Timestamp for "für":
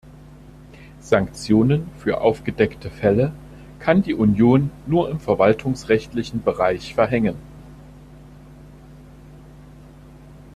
1.99-2.21